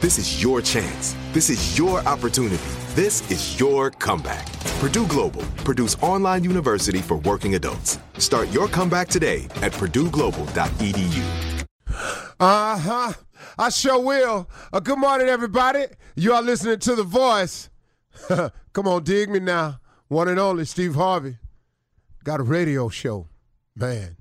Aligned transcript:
This 0.00 0.16
is 0.16 0.42
your 0.42 0.62
chance. 0.62 1.14
This 1.32 1.50
is 1.50 1.76
your 1.78 1.98
opportunity. 2.08 2.56
This 2.94 3.30
is 3.30 3.60
your 3.60 3.90
comeback. 3.90 4.50
Purdue 4.80 5.06
Global, 5.06 5.42
Purdue's 5.62 5.94
online 5.96 6.42
university 6.42 7.00
for 7.02 7.18
working 7.18 7.54
adults. 7.54 7.98
Start 8.16 8.48
your 8.48 8.66
comeback 8.66 9.08
today 9.08 9.44
at 9.60 9.72
purdueglobal.edu. 9.72 11.66
Uh 12.40 12.78
huh. 12.78 13.12
I 13.58 13.68
sure 13.68 14.00
will. 14.00 14.48
Uh, 14.72 14.80
good 14.80 14.98
morning, 14.98 15.28
everybody. 15.28 15.84
You 16.16 16.32
are 16.32 16.40
listening 16.40 16.78
to 16.78 16.94
The 16.94 17.04
Voice. 17.04 17.68
Come 18.72 18.88
on, 18.88 19.04
dig 19.04 19.28
me 19.28 19.38
now. 19.40 19.80
One 20.08 20.28
and 20.28 20.40
only 20.40 20.64
Steve 20.64 20.94
Harvey. 20.94 21.36
Got 22.24 22.40
a 22.40 22.44
radio 22.44 22.88
show. 22.88 23.28
Man. 23.76 24.16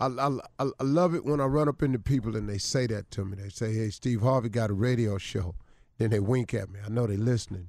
I, 0.00 0.06
I, 0.06 0.64
I 0.78 0.82
love 0.82 1.14
it 1.14 1.24
when 1.24 1.40
I 1.40 1.44
run 1.44 1.68
up 1.68 1.82
into 1.82 1.98
people 1.98 2.36
and 2.36 2.48
they 2.48 2.58
say 2.58 2.86
that 2.86 3.10
to 3.12 3.24
me. 3.24 3.36
They 3.36 3.50
say, 3.50 3.74
hey, 3.74 3.90
Steve 3.90 4.22
Harvey 4.22 4.48
got 4.48 4.70
a 4.70 4.74
radio 4.74 5.18
show. 5.18 5.54
Then 5.98 6.10
they 6.10 6.20
wink 6.20 6.54
at 6.54 6.70
me. 6.70 6.80
I 6.84 6.88
know 6.88 7.06
they're 7.06 7.18
listening. 7.18 7.68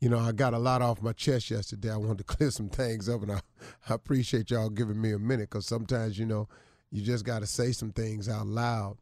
You 0.00 0.08
know, 0.08 0.18
I 0.18 0.32
got 0.32 0.54
a 0.54 0.58
lot 0.58 0.82
off 0.82 1.02
my 1.02 1.12
chest 1.12 1.50
yesterday. 1.50 1.90
I 1.90 1.96
wanted 1.96 2.18
to 2.18 2.24
clear 2.36 2.50
some 2.50 2.68
things 2.68 3.08
up, 3.08 3.22
and 3.22 3.32
I, 3.32 3.40
I 3.88 3.94
appreciate 3.94 4.50
y'all 4.50 4.70
giving 4.70 5.00
me 5.00 5.12
a 5.12 5.18
minute 5.18 5.50
because 5.50 5.66
sometimes, 5.66 6.18
you 6.18 6.26
know, 6.26 6.48
you 6.90 7.02
just 7.02 7.24
got 7.24 7.40
to 7.40 7.46
say 7.46 7.72
some 7.72 7.92
things 7.92 8.28
out 8.28 8.46
loud, 8.46 8.98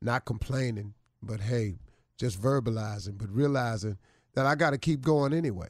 not 0.00 0.24
complaining, 0.24 0.94
but 1.22 1.40
hey, 1.40 1.76
just 2.18 2.40
verbalizing, 2.40 3.18
but 3.18 3.30
realizing 3.30 3.98
that 4.34 4.46
I 4.46 4.54
got 4.54 4.70
to 4.70 4.78
keep 4.78 5.02
going 5.02 5.32
anyway. 5.32 5.68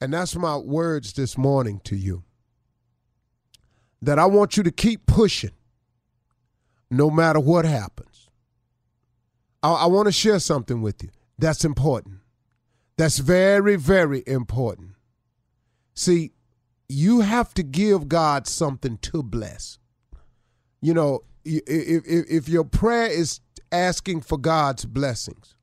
And 0.00 0.12
that's 0.12 0.34
my 0.36 0.56
words 0.56 1.12
this 1.12 1.36
morning 1.36 1.80
to 1.84 1.96
you. 1.96 2.24
That 4.02 4.18
I 4.18 4.26
want 4.26 4.56
you 4.56 4.62
to 4.62 4.70
keep 4.70 5.06
pushing 5.06 5.52
no 6.90 7.10
matter 7.10 7.38
what 7.38 7.64
happens. 7.64 8.28
I, 9.62 9.72
I 9.72 9.86
want 9.86 10.06
to 10.06 10.12
share 10.12 10.38
something 10.38 10.80
with 10.80 11.02
you 11.02 11.10
that's 11.40 11.64
important. 11.64 12.18
That's 12.96 13.18
very, 13.18 13.76
very 13.76 14.22
important. 14.26 14.90
See, 15.94 16.32
you 16.88 17.20
have 17.20 17.54
to 17.54 17.62
give 17.62 18.08
God 18.08 18.46
something 18.46 18.98
to 18.98 19.22
bless. 19.22 19.78
You 20.82 20.94
know, 20.94 21.20
if, 21.44 21.62
if, 22.06 22.30
if 22.30 22.48
your 22.48 22.64
prayer 22.64 23.06
is 23.06 23.40
asking 23.72 24.20
for 24.20 24.36
God's 24.36 24.84
blessings, 24.84 25.54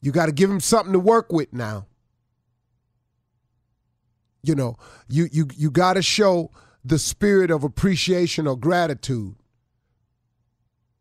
you 0.00 0.10
got 0.10 0.26
to 0.26 0.32
give 0.32 0.50
him 0.50 0.60
something 0.60 0.92
to 0.92 0.98
work 0.98 1.32
with 1.32 1.52
now. 1.52 1.86
You 4.42 4.54
know, 4.54 4.76
you 5.08 5.28
you 5.32 5.48
you 5.56 5.70
got 5.70 5.94
to 5.94 6.02
show 6.02 6.50
the 6.84 6.98
spirit 6.98 7.50
of 7.50 7.64
appreciation 7.64 8.46
or 8.46 8.56
gratitude. 8.56 9.36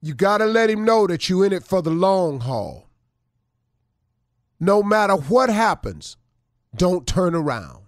You 0.01 0.13
got 0.13 0.37
to 0.37 0.45
let 0.45 0.69
him 0.69 0.85
know 0.85 1.07
that 1.07 1.29
you're 1.29 1.45
in 1.45 1.53
it 1.53 1.63
for 1.63 1.81
the 1.81 1.89
long 1.91 2.39
haul. 2.41 2.89
No 4.59 4.81
matter 4.81 5.15
what 5.15 5.49
happens, 5.49 6.15
don't 6.75 7.05
turn 7.05 7.35
around. 7.35 7.83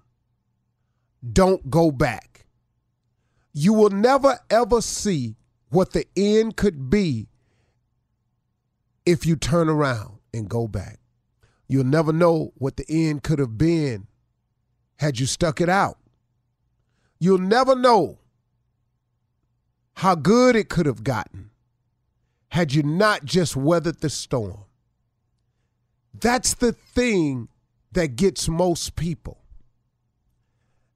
Don't 1.31 1.69
go 1.69 1.91
back. 1.91 2.45
You 3.53 3.73
will 3.73 3.89
never 3.89 4.37
ever 4.49 4.81
see 4.81 5.37
what 5.69 5.93
the 5.93 6.05
end 6.15 6.57
could 6.57 6.89
be 6.89 7.27
if 9.05 9.25
you 9.25 9.35
turn 9.35 9.69
around 9.69 10.19
and 10.33 10.49
go 10.49 10.67
back. 10.67 10.99
You'll 11.67 11.85
never 11.85 12.11
know 12.11 12.53
what 12.57 12.77
the 12.77 12.85
end 12.89 13.23
could 13.23 13.39
have 13.39 13.57
been 13.57 14.07
had 14.97 15.19
you 15.19 15.25
stuck 15.25 15.61
it 15.61 15.69
out. 15.69 15.97
You'll 17.25 17.39
never 17.39 17.75
know 17.75 18.19
how 19.95 20.13
good 20.13 20.55
it 20.55 20.69
could 20.69 20.85
have 20.85 21.03
gotten 21.03 21.49
had 22.49 22.75
you 22.75 22.83
not 22.83 23.25
just 23.25 23.55
weathered 23.55 24.01
the 24.01 24.11
storm. 24.11 24.65
That's 26.13 26.53
the 26.53 26.71
thing 26.71 27.47
that 27.93 28.15
gets 28.15 28.47
most 28.47 28.95
people. 28.95 29.39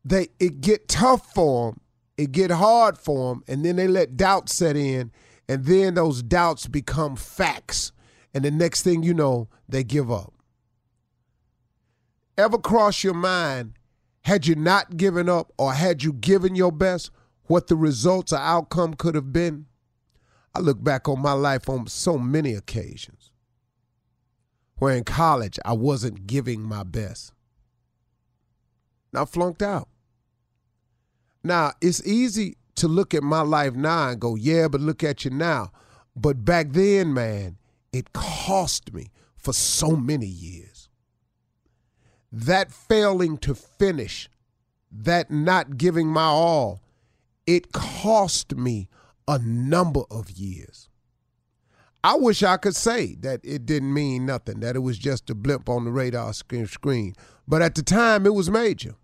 They 0.06 0.28
it 0.40 0.62
get 0.62 0.88
tough 0.88 1.34
for 1.34 1.72
them, 1.72 1.82
it 2.16 2.32
get 2.32 2.52
hard 2.52 3.00
for 3.00 3.34
them, 3.34 3.44
and 3.48 3.66
then 3.66 3.78
they 3.78 3.88
let 3.88 4.16
doubt 4.16 4.50
set 4.50 4.78
in, 4.78 5.12
and 5.48 5.66
then 5.66 5.96
those 5.96 6.22
doubts 6.22 6.68
become 6.68 7.16
facts, 7.16 7.92
and 8.36 8.46
the 8.46 8.52
next 8.52 8.84
thing 8.84 9.02
you 9.02 9.16
know, 9.16 9.50
they 9.68 9.84
give 9.84 10.12
up. 10.12 10.32
Ever 12.38 12.60
cross 12.60 13.04
your 13.04 13.16
mind, 13.16 13.79
had 14.24 14.48
you 14.48 14.56
not 14.56 14.98
given 14.98 15.30
up 15.30 15.52
or 15.58 15.74
had 15.74 16.04
you 16.04 16.14
given 16.14 16.56
your 16.56 16.72
best, 16.72 17.12
what 17.44 17.68
the 17.68 17.76
results 17.76 18.32
or 18.32 18.40
outcome 18.40 18.94
could 18.94 19.16
have 19.16 19.34
been? 19.34 19.66
I 20.54 20.60
look 20.60 20.84
back 20.84 21.08
on 21.08 21.22
my 21.22 21.34
life 21.34 21.70
on 21.70 21.88
so 21.88 22.18
many 22.18 22.54
occasions 22.54 23.32
where 24.78 24.96
in 24.96 25.04
college 25.04 25.60
I 25.66 25.74
wasn't 25.74 26.26
giving 26.26 26.62
my 26.62 26.84
best. 26.84 27.34
Now 29.14 29.26
flunked 29.26 29.62
out. 29.62 29.90
Now 31.44 31.74
it's 31.82 32.06
easy 32.06 32.58
to 32.76 32.88
look 32.88 33.14
at 33.14 33.24
my 33.24 33.42
life 33.42 33.74
now 33.74 34.10
and 34.10 34.20
go, 34.20 34.36
yeah, 34.36 34.68
but 34.68 34.82
look 34.82 35.04
at 35.04 35.26
you 35.26 35.32
now. 35.32 35.72
But 36.16 36.46
back 36.46 36.68
then, 36.72 37.14
man, 37.14 37.58
it 37.92 38.14
cost 38.14 38.94
me 38.94 39.12
for 39.38 39.54
so 39.54 39.96
many 39.96 40.26
years. 40.26 40.79
That 42.32 42.72
failing 42.72 43.38
to 43.40 43.56
finish, 43.56 44.30
that 44.92 45.32
not 45.32 45.78
giving 45.78 46.08
my 46.08 46.26
all, 46.26 46.82
it 47.48 47.72
cost 47.72 48.56
me 48.56 48.88
a 49.28 49.40
number 49.40 50.02
of 50.12 50.30
years. 50.32 50.90
I 52.04 52.16
wish 52.16 52.44
I 52.44 52.58
could 52.58 52.76
say 52.76 53.16
that 53.20 53.42
it 53.44 53.66
didn't 53.66 53.94
mean 53.94 54.26
nothing, 54.26 54.62
that 54.62 54.76
it 54.76 54.80
was 54.80 54.98
just 54.98 55.30
a 55.30 55.36
blimp 55.36 55.68
on 55.68 55.84
the 55.84 55.92
radar 55.92 56.34
screen. 56.34 57.14
But 57.48 57.62
at 57.62 57.76
the 57.76 57.84
time, 57.84 58.26
it 58.26 58.34
was 58.34 58.50
major. 58.50 58.96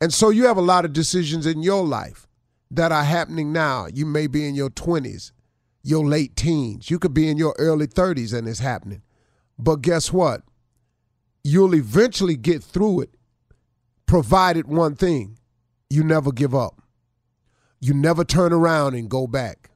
And 0.00 0.12
so 0.12 0.28
you 0.28 0.46
have 0.46 0.56
a 0.56 0.62
lot 0.62 0.84
of 0.84 0.92
decisions 0.92 1.46
in 1.46 1.62
your 1.62 1.84
life 1.84 2.26
that 2.70 2.92
are 2.92 3.04
happening 3.04 3.52
now. 3.52 3.86
You 3.86 4.04
may 4.04 4.26
be 4.26 4.46
in 4.46 4.54
your 4.54 4.70
20s, 4.70 5.32
your 5.82 6.04
late 6.04 6.36
teens. 6.36 6.90
You 6.90 6.98
could 6.98 7.14
be 7.14 7.28
in 7.28 7.38
your 7.38 7.54
early 7.58 7.86
30s 7.86 8.36
and 8.36 8.46
it's 8.46 8.58
happening. 8.58 9.02
But 9.58 9.76
guess 9.76 10.12
what? 10.12 10.42
You'll 11.44 11.74
eventually 11.74 12.36
get 12.36 12.64
through 12.64 13.02
it, 13.02 13.14
provided 14.06 14.66
one 14.66 14.96
thing 14.96 15.38
you 15.90 16.02
never 16.02 16.32
give 16.32 16.54
up. 16.54 16.80
You 17.80 17.92
never 17.92 18.24
turn 18.24 18.52
around 18.52 18.94
and 18.94 19.10
go 19.10 19.26
back. 19.26 19.70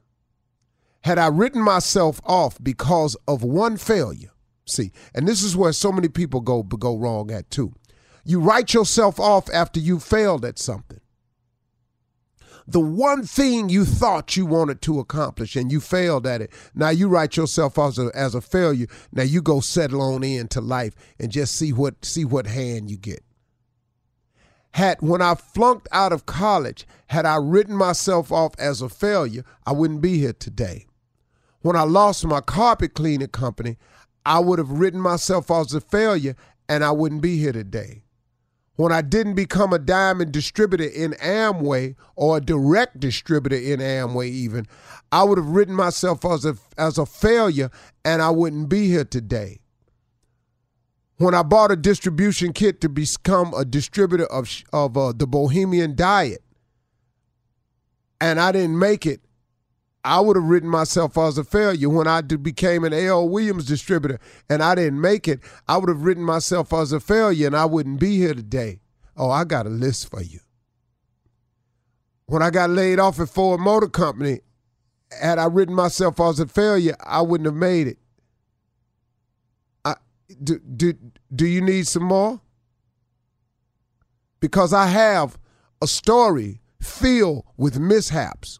Had 1.01 1.19
I 1.19 1.27
written 1.27 1.61
myself 1.61 2.19
off 2.25 2.57
because 2.61 3.15
of 3.27 3.43
one 3.43 3.77
failure, 3.77 4.31
see, 4.65 4.91
and 5.13 5.27
this 5.27 5.43
is 5.43 5.55
where 5.55 5.71
so 5.71 5.91
many 5.91 6.09
people 6.09 6.41
go 6.41 6.63
go 6.63 6.97
wrong 6.97 7.31
at 7.31 7.51
too. 7.51 7.73
You 8.25 8.39
write 8.39 8.73
yourself 8.73 9.19
off 9.19 9.49
after 9.53 9.79
you 9.79 9.99
failed 9.99 10.43
at 10.43 10.59
something. 10.59 10.99
The 12.71 12.79
one 12.79 13.23
thing 13.23 13.69
you 13.69 13.83
thought 13.83 14.37
you 14.37 14.45
wanted 14.45 14.79
to 14.83 14.99
accomplish 14.99 15.55
and 15.55 15.71
you 15.71 15.79
failed 15.79 16.27
at 16.27 16.39
it. 16.39 16.51
Now 16.75 16.89
you 16.89 17.07
write 17.07 17.35
yourself 17.35 17.79
off 17.79 17.97
as 17.97 17.97
a, 17.97 18.11
as 18.13 18.35
a 18.35 18.41
failure. 18.41 18.85
Now 19.11 19.23
you 19.23 19.41
go 19.41 19.59
settle 19.59 20.03
on 20.03 20.23
into 20.23 20.61
life 20.61 20.93
and 21.19 21.31
just 21.31 21.55
see 21.55 21.73
what 21.73 22.05
see 22.05 22.25
what 22.25 22.45
hand 22.45 22.91
you 22.91 22.97
get. 22.97 23.23
Had 24.75 25.01
when 25.01 25.19
I 25.19 25.33
flunked 25.33 25.87
out 25.91 26.13
of 26.13 26.27
college, 26.27 26.85
had 27.07 27.25
I 27.25 27.37
written 27.37 27.75
myself 27.75 28.31
off 28.31 28.53
as 28.59 28.83
a 28.83 28.89
failure, 28.89 29.43
I 29.65 29.71
wouldn't 29.71 30.01
be 30.01 30.19
here 30.19 30.33
today. 30.33 30.85
When 31.61 31.75
I 31.75 31.83
lost 31.83 32.23
my 32.23 32.39
carpet 32.39 32.93
cleaning 32.93 33.29
company, 33.29 33.77
I 34.27 34.37
would 34.37 34.59
have 34.59 34.69
written 34.69 35.01
myself 35.01 35.49
off 35.49 35.67
as 35.67 35.73
a 35.73 35.81
failure 35.81 36.35
and 36.67 36.83
I 36.83 36.91
wouldn't 36.91 37.23
be 37.23 37.39
here 37.39 37.51
today 37.51 38.03
when 38.79 38.93
I 38.93 39.01
didn't 39.01 39.33
become 39.33 39.73
a 39.73 39.77
diamond 39.77 40.31
distributor 40.31 40.85
in 40.85 41.11
Amway 41.15 41.95
or 42.15 42.37
a 42.37 42.41
direct 42.41 42.97
distributor 42.97 43.57
in 43.57 43.81
Amway, 43.81 44.29
even, 44.29 44.67
I 45.11 45.23
would 45.23 45.37
have 45.37 45.49
written 45.49 45.75
myself 45.75 46.23
as 46.23 46.45
a, 46.45 46.55
as 46.77 46.97
a 46.97 47.05
failure 47.05 47.71
and 48.05 48.21
I 48.21 48.29
wouldn't 48.29 48.69
be 48.69 48.87
here 48.87 49.03
today. 49.03 49.59
When 51.17 51.35
I 51.35 51.43
bought 51.43 51.71
a 51.73 51.75
distribution 51.75 52.53
kit 52.53 52.79
to 52.79 52.87
become 52.87 53.53
a 53.53 53.65
distributor 53.65 54.27
of, 54.27 54.49
of 54.71 54.95
uh, 54.95 55.11
the 55.11 55.27
Bahamian 55.27 55.97
Diet 55.97 56.41
and 58.21 58.39
I 58.39 58.53
didn't 58.53 58.79
make 58.79 59.05
it, 59.05 59.19
I 60.09 60.19
would 60.19 60.35
have 60.35 60.45
written 60.45 60.69
myself 60.69 61.19
as 61.19 61.37
a 61.37 61.43
failure 61.43 61.87
when 61.87 62.07
I 62.07 62.21
became 62.21 62.83
an 62.83 62.93
A.L. 62.93 63.29
Williams 63.29 63.65
distributor 63.65 64.19
and 64.49 64.63
I 64.63 64.73
didn't 64.73 64.99
make 64.99 65.27
it. 65.27 65.39
I 65.67 65.77
would 65.77 65.87
have 65.87 66.01
written 66.01 66.23
myself 66.23 66.73
as 66.73 66.91
a 66.91 66.99
failure 66.99 67.45
and 67.45 67.55
I 67.55 67.65
wouldn't 67.65 67.99
be 67.99 68.17
here 68.17 68.33
today. 68.33 68.79
Oh, 69.15 69.29
I 69.29 69.43
got 69.43 69.67
a 69.67 69.69
list 69.69 70.09
for 70.09 70.23
you. 70.23 70.39
When 72.25 72.41
I 72.41 72.49
got 72.49 72.71
laid 72.71 72.99
off 72.99 73.19
at 73.19 73.29
Ford 73.29 73.59
Motor 73.59 73.87
Company, 73.87 74.39
had 75.11 75.37
I 75.37 75.45
written 75.45 75.75
myself 75.75 76.19
as 76.19 76.39
a 76.39 76.47
failure, 76.47 76.95
I 77.01 77.21
wouldn't 77.21 77.45
have 77.45 77.53
made 77.53 77.85
it. 77.85 77.99
I, 79.85 79.93
do, 80.43 80.57
do, 80.57 80.95
do 81.35 81.45
you 81.45 81.61
need 81.61 81.85
some 81.85 82.05
more? 82.05 82.41
Because 84.39 84.73
I 84.73 84.87
have 84.87 85.37
a 85.83 85.87
story 85.87 86.61
filled 86.81 87.45
with 87.57 87.77
mishaps 87.77 88.59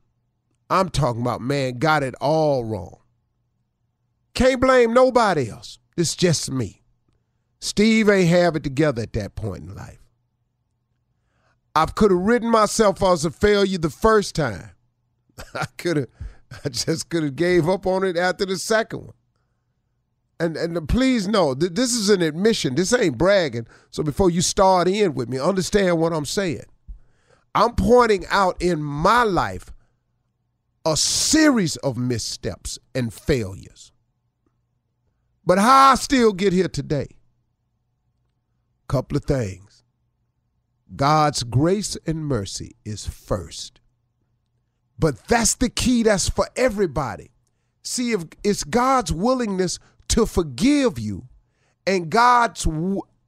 I'm 0.71 0.87
talking 0.87 1.21
about, 1.21 1.41
man, 1.41 1.79
got 1.79 2.01
it 2.01 2.15
all 2.21 2.63
wrong. 2.63 3.01
Can't 4.33 4.61
blame 4.61 4.93
nobody 4.93 5.49
else. 5.49 5.79
It's 5.97 6.15
just 6.15 6.49
me. 6.49 6.81
Steve 7.59 8.09
ain't 8.09 8.29
have 8.29 8.55
it 8.55 8.63
together 8.63 9.01
at 9.01 9.11
that 9.13 9.35
point 9.35 9.63
in 9.63 9.75
life. 9.75 9.99
I 11.75 11.85
could 11.87 12.11
have 12.11 12.21
written 12.21 12.49
myself 12.49 13.03
as 13.03 13.25
a 13.25 13.31
failure 13.31 13.77
the 13.77 13.89
first 13.89 14.33
time. 14.33 14.71
I 15.53 15.65
could 15.77 15.97
have, 15.97 16.07
I 16.63 16.69
just 16.69 17.09
could 17.09 17.23
have 17.23 17.35
gave 17.35 17.67
up 17.67 17.85
on 17.85 18.05
it 18.05 18.15
after 18.15 18.45
the 18.45 18.57
second 18.57 18.99
one. 19.01 19.13
And 20.39 20.55
and 20.55 20.87
please 20.87 21.27
know 21.27 21.53
that 21.53 21.75
this 21.75 21.93
is 21.93 22.09
an 22.09 22.21
admission. 22.21 22.75
This 22.75 22.93
ain't 22.93 23.17
bragging. 23.17 23.67
So 23.91 24.03
before 24.03 24.31
you 24.31 24.41
start 24.41 24.87
in 24.87 25.13
with 25.13 25.29
me, 25.29 25.37
understand 25.37 25.99
what 25.99 26.13
I'm 26.13 26.25
saying. 26.25 26.65
I'm 27.53 27.75
pointing 27.75 28.25
out 28.29 28.59
in 28.59 28.81
my 28.81 29.23
life 29.23 29.71
a 30.85 30.97
series 30.97 31.75
of 31.77 31.97
missteps 31.97 32.79
and 32.95 33.13
failures. 33.13 33.91
But 35.45 35.59
how 35.59 35.91
I 35.91 35.95
still 35.95 36.33
get 36.33 36.53
here 36.53 36.67
today? 36.67 37.07
Couple 38.87 39.17
of 39.17 39.25
things. 39.25 39.83
God's 40.95 41.43
grace 41.43 41.97
and 42.05 42.25
mercy 42.25 42.75
is 42.83 43.07
first. 43.07 43.79
But 44.99 45.27
that's 45.27 45.55
the 45.55 45.69
key, 45.69 46.03
that's 46.03 46.29
for 46.29 46.47
everybody. 46.55 47.31
See, 47.83 48.11
if 48.11 48.25
it's 48.43 48.63
God's 48.63 49.11
willingness 49.11 49.79
to 50.09 50.25
forgive 50.25 50.99
you 50.99 51.27
and 51.87 52.09
God's 52.09 52.67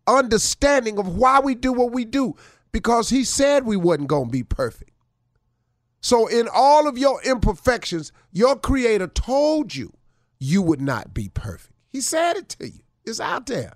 understanding 0.06 1.00
of 1.00 1.16
why 1.16 1.40
we 1.40 1.56
do 1.56 1.74
what 1.74 1.92
we 1.92 2.06
do, 2.06 2.36
because 2.72 3.10
He 3.10 3.24
said 3.24 3.66
we 3.66 3.78
wasn't 3.78 4.10
going 4.10 4.26
to 4.26 4.32
be 4.32 4.44
perfect. 4.44 4.93
So, 6.04 6.28
in 6.28 6.50
all 6.54 6.86
of 6.86 6.98
your 6.98 7.24
imperfections, 7.24 8.12
your 8.34 8.58
creator 8.58 9.08
told 9.08 9.74
you 9.74 9.94
you 10.38 10.62
would 10.62 10.82
not 10.82 11.14
be 11.14 11.30
perfect. 11.30 11.74
He 11.88 12.02
said 12.02 12.36
it 12.36 12.50
to 12.50 12.68
you. 12.68 12.82
It's 13.06 13.22
out 13.22 13.46
there. 13.46 13.76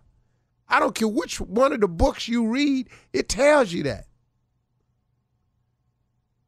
I 0.67 0.81
don't 0.81 0.93
care 0.93 1.07
which 1.07 1.39
one 1.39 1.71
of 1.71 1.79
the 1.79 1.87
books 1.87 2.27
you 2.27 2.49
read, 2.49 2.89
it 3.13 3.29
tells 3.29 3.71
you 3.71 3.83
that. 3.83 4.07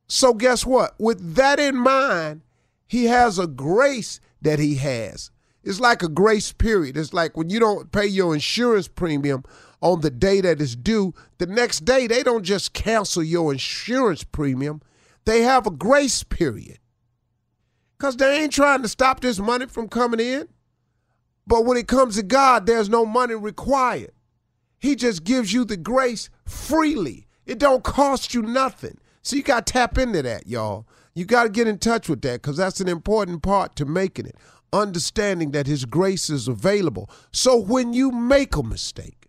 So, 0.10 0.34
guess 0.34 0.66
what? 0.66 0.96
With 1.00 1.36
that 1.36 1.62
in 1.62 1.78
mind, 1.78 2.42
he 2.86 3.06
has 3.06 3.40
a 3.40 3.48
grace 3.48 4.20
that 4.42 4.60
he 4.60 4.76
has. 4.76 5.32
It's 5.64 5.80
like 5.80 6.04
a 6.04 6.10
grace 6.10 6.52
period. 6.52 6.98
It's 6.98 7.14
like 7.14 7.38
when 7.38 7.50
you 7.50 7.60
don't 7.62 7.90
pay 7.90 8.06
your 8.06 8.34
insurance 8.34 8.90
premium 8.90 9.46
on 9.80 10.02
the 10.02 10.12
day 10.12 10.42
that 10.42 10.60
is 10.60 10.76
due, 10.76 11.14
the 11.38 11.48
next 11.48 11.86
day 11.86 12.06
they 12.06 12.22
don't 12.22 12.44
just 12.44 12.74
cancel 12.74 13.24
your 13.24 13.54
insurance 13.54 14.26
premium 14.26 14.82
they 15.30 15.44
have 15.44 15.68
a 15.68 15.72
grace 15.72 16.24
period 16.24 16.80
because 17.96 18.18
they 18.18 18.42
ain't 18.42 18.52
trying 18.52 18.82
to 18.82 18.88
stop 18.88 19.20
this 19.20 19.38
money 19.38 19.68
from 19.68 19.88
coming 19.88 20.20
in. 20.20 20.48
But 21.46 21.66
when 21.66 21.78
it 21.78 21.88
comes 21.88 22.16
to 22.16 22.24
God, 22.24 22.66
there's 22.66 22.90
no 22.90 23.06
money 23.06 23.36
required. 23.36 24.12
He 24.80 24.96
just 24.96 25.24
gives 25.24 25.54
you 25.54 25.66
the 25.66 25.78
grace 25.78 26.32
freely. 26.46 27.28
It 27.46 27.60
don't 27.60 27.84
cost 27.84 28.34
you 28.34 28.42
nothing. 28.42 28.98
So 29.22 29.36
you 29.36 29.44
got 29.44 29.68
to 29.68 29.74
tap 29.74 30.00
into 30.00 30.24
that, 30.24 30.48
y'all. 30.48 30.88
You 31.14 31.26
got 31.26 31.44
to 31.44 31.50
get 31.50 31.68
in 31.68 31.78
touch 31.78 32.10
with 32.10 32.22
that 32.22 32.42
because 32.42 32.58
that's 32.58 32.80
an 32.80 32.88
important 32.88 33.44
part 33.44 33.76
to 33.76 33.86
making 33.86 34.26
it. 34.26 34.36
Understanding 34.74 35.52
that 35.52 35.68
His 35.68 35.86
grace 35.86 36.32
is 36.32 36.48
available. 36.48 37.08
So 37.32 37.56
when 37.56 37.94
you 37.94 38.12
make 38.12 38.56
a 38.56 38.64
mistake, 38.64 39.28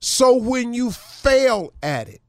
so 0.00 0.34
when 0.34 0.74
you 0.74 0.90
fail 0.90 1.72
at 1.82 2.08
it, 2.08 2.20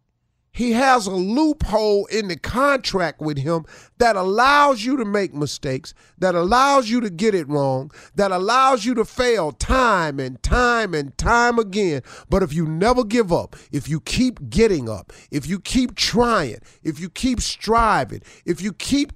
he 0.57 0.71
has 0.71 1.05
a 1.05 1.11
loophole 1.11 2.07
in 2.07 2.29
the 2.29 2.35
contract 2.35 3.21
with 3.21 3.37
him 3.37 3.63
that 3.99 4.15
allows 4.15 4.83
you 4.83 4.97
to 4.97 5.05
make 5.05 5.31
mistakes, 5.31 5.93
that 6.17 6.33
allows 6.33 6.89
you 6.89 6.99
to 6.99 7.11
get 7.11 7.35
it 7.35 7.47
wrong, 7.47 7.91
that 8.15 8.31
allows 8.31 8.83
you 8.83 8.95
to 8.95 9.05
fail 9.05 9.51
time 9.51 10.19
and 10.19 10.41
time 10.41 10.95
and 10.95 11.15
time 11.15 11.59
again. 11.59 12.01
But 12.27 12.41
if 12.41 12.53
you 12.53 12.65
never 12.65 13.03
give 13.03 13.31
up, 13.31 13.55
if 13.71 13.87
you 13.87 13.99
keep 13.99 14.49
getting 14.49 14.89
up, 14.89 15.13
if 15.29 15.45
you 15.45 15.59
keep 15.59 15.93
trying, 15.93 16.57
if 16.81 16.99
you 16.99 17.11
keep 17.11 17.39
striving, 17.39 18.23
if 18.43 18.59
you 18.59 18.73
keep 18.73 19.13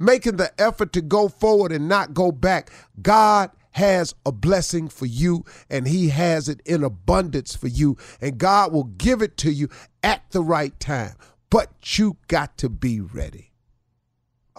making 0.00 0.34
the 0.34 0.50
effort 0.60 0.92
to 0.94 1.00
go 1.00 1.28
forward 1.28 1.70
and 1.70 1.88
not 1.88 2.12
go 2.12 2.32
back, 2.32 2.72
God 3.00 3.52
has 3.72 4.14
a 4.24 4.32
blessing 4.32 4.88
for 4.88 5.06
you 5.06 5.44
and 5.70 5.86
he 5.86 6.08
has 6.10 6.48
it 6.48 6.60
in 6.64 6.84
abundance 6.84 7.54
for 7.54 7.68
you 7.68 7.96
and 8.20 8.38
God 8.38 8.72
will 8.72 8.84
give 8.84 9.22
it 9.22 9.36
to 9.38 9.52
you 9.52 9.68
at 10.02 10.22
the 10.30 10.42
right 10.42 10.78
time. 10.80 11.14
But 11.50 11.98
you 11.98 12.16
got 12.28 12.56
to 12.58 12.68
be 12.68 13.00
ready. 13.00 13.52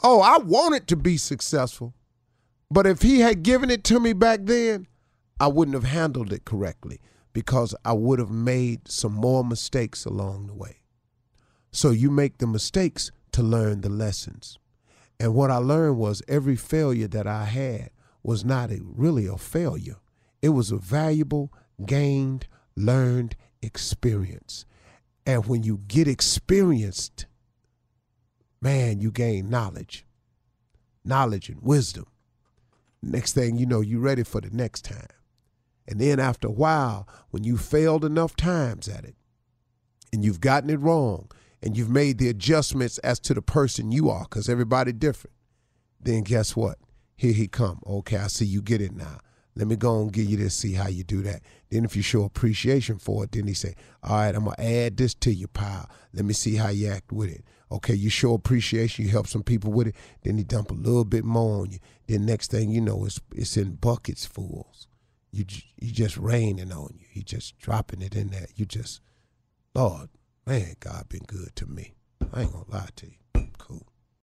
Oh, 0.03 0.21
I 0.21 0.37
wanted 0.37 0.87
to 0.87 0.95
be 0.95 1.17
successful. 1.17 1.93
But 2.69 2.87
if 2.87 3.01
he 3.01 3.19
had 3.19 3.43
given 3.43 3.69
it 3.69 3.83
to 3.85 3.99
me 3.99 4.13
back 4.13 4.41
then, 4.43 4.87
I 5.39 5.47
wouldn't 5.47 5.75
have 5.75 5.83
handled 5.83 6.31
it 6.33 6.45
correctly 6.45 6.99
because 7.33 7.75
I 7.83 7.93
would 7.93 8.19
have 8.19 8.31
made 8.31 8.87
some 8.87 9.13
more 9.13 9.43
mistakes 9.43 10.05
along 10.05 10.47
the 10.47 10.53
way. 10.53 10.77
So 11.71 11.89
you 11.89 12.11
make 12.11 12.37
the 12.37 12.47
mistakes 12.47 13.11
to 13.31 13.41
learn 13.43 13.81
the 13.81 13.89
lessons. 13.89 14.59
And 15.19 15.33
what 15.33 15.51
I 15.51 15.57
learned 15.57 15.97
was 15.97 16.21
every 16.27 16.55
failure 16.55 17.07
that 17.07 17.27
I 17.27 17.45
had 17.45 17.89
was 18.23 18.45
not 18.45 18.71
a, 18.71 18.79
really 18.83 19.25
a 19.27 19.37
failure. 19.37 19.97
It 20.41 20.49
was 20.49 20.71
a 20.71 20.77
valuable, 20.77 21.51
gained, 21.85 22.47
learned 22.75 23.35
experience. 23.61 24.65
And 25.25 25.45
when 25.45 25.63
you 25.63 25.81
get 25.87 26.07
experienced, 26.07 27.25
man, 28.61 28.99
you 28.99 29.11
gain 29.11 29.49
knowledge, 29.49 30.05
knowledge 31.05 31.49
and 31.49 31.61
wisdom. 31.61 32.07
Next 33.01 33.33
thing 33.33 33.57
you 33.57 33.65
know, 33.65 33.81
you're 33.81 33.99
ready 33.99 34.23
for 34.23 34.41
the 34.41 34.49
next 34.49 34.85
time. 34.85 35.07
And 35.87 35.99
then 35.99 36.19
after 36.19 36.47
a 36.47 36.51
while, 36.51 37.07
when 37.31 37.43
you 37.43 37.57
failed 37.57 38.05
enough 38.05 38.35
times 38.35 38.87
at 38.87 39.03
it, 39.03 39.15
and 40.11 40.23
you've 40.23 40.39
gotten 40.41 40.69
it 40.69 40.79
wrong, 40.79 41.29
and 41.61 41.77
you've 41.77 41.89
made 41.89 42.17
the 42.17 42.29
adjustments 42.29 42.97
as 42.99 43.19
to 43.21 43.33
the 43.33 43.41
person 43.41 43.91
you 43.91 44.09
are, 44.09 44.23
because 44.23 44.47
everybody 44.47 44.91
different, 44.91 45.35
then 45.99 46.23
guess 46.23 46.55
what? 46.55 46.77
Here 47.15 47.33
he 47.33 47.47
come. 47.47 47.79
Okay, 47.85 48.17
I 48.17 48.27
see 48.27 48.45
you 48.45 48.61
get 48.61 48.81
it 48.81 48.93
now. 48.93 49.19
Let 49.55 49.67
me 49.67 49.75
go 49.75 50.01
and 50.01 50.11
give 50.11 50.25
you 50.25 50.37
this, 50.37 50.55
see 50.55 50.73
how 50.73 50.87
you 50.87 51.03
do 51.03 51.21
that. 51.23 51.41
Then 51.69 51.85
if 51.85 51.95
you 51.95 52.01
show 52.01 52.23
appreciation 52.23 52.97
for 52.97 53.23
it, 53.23 53.31
then 53.31 53.47
he 53.47 53.53
say, 53.53 53.75
all 54.01 54.17
right, 54.17 54.35
I'm 54.35 54.45
going 54.45 54.55
to 54.55 54.63
add 54.63 54.97
this 54.97 55.13
to 55.15 55.33
your 55.33 55.47
pile. 55.47 55.89
Let 56.13 56.25
me 56.25 56.33
see 56.33 56.55
how 56.55 56.69
you 56.69 56.89
act 56.89 57.11
with 57.11 57.29
it. 57.29 57.43
Okay, 57.71 57.93
you 57.93 58.09
show 58.09 58.33
appreciation, 58.33 59.05
you 59.05 59.11
help 59.11 59.27
some 59.27 59.43
people 59.43 59.71
with 59.71 59.87
it, 59.87 59.95
then 60.23 60.37
he 60.37 60.43
dump 60.43 60.69
a 60.69 60.75
little 60.75 61.05
bit 61.05 61.23
more 61.23 61.61
on 61.61 61.71
you. 61.71 61.79
Then 62.07 62.25
next 62.25 62.51
thing 62.51 62.69
you 62.69 62.81
know, 62.81 63.05
it's, 63.05 63.19
it's 63.33 63.57
in 63.57 63.75
buckets 63.75 64.25
fulls. 64.25 64.87
You, 65.31 65.45
you 65.79 65.91
just 65.91 66.17
raining 66.17 66.71
on 66.71 66.95
you. 66.99 67.07
He 67.09 67.23
just 67.23 67.57
dropping 67.57 68.01
it 68.01 68.15
in 68.15 68.27
there. 68.27 68.47
You 68.55 68.65
just, 68.65 69.01
Lord, 69.73 70.09
man, 70.45 70.75
God 70.79 71.09
been 71.09 71.23
good 71.25 71.55
to 71.55 71.65
me. 71.65 71.93
I 72.31 72.41
ain't 72.41 72.51
to 72.51 72.71
lie 72.71 72.89
to 72.97 73.07
you. 73.07 73.22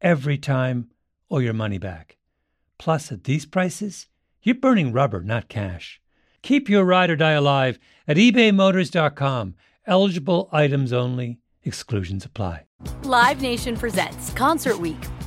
every 0.00 0.38
time 0.38 0.90
or 1.28 1.42
your 1.42 1.52
money 1.52 1.78
back. 1.78 2.16
Plus, 2.78 3.12
at 3.12 3.24
these 3.24 3.46
prices, 3.46 4.06
you're 4.42 4.54
burning 4.54 4.92
rubber, 4.92 5.22
not 5.22 5.48
cash. 5.48 6.00
Keep 6.42 6.68
your 6.68 6.84
ride 6.84 7.10
or 7.10 7.16
die 7.16 7.32
alive 7.32 7.78
at 8.08 8.16
ebaymotors.com. 8.16 9.54
Eligible 9.86 10.48
items 10.52 10.92
only, 10.92 11.38
exclusions 11.62 12.24
apply. 12.24 12.64
Live 13.02 13.42
Nation 13.42 13.76
presents 13.76 14.32
Concert 14.32 14.78
Week. 14.78 14.96